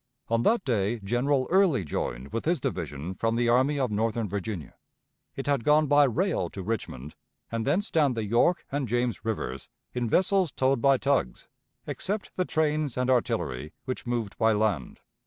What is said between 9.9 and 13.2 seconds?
in vessels towed by tugs except the trains and